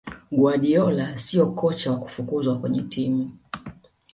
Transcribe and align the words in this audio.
guardiola 0.31 1.17
siyo 1.17 1.51
kocha 1.51 1.91
wa 1.91 1.99
kufukuzwa 1.99 2.59
kwenye 2.59 2.81
timu 2.81 3.31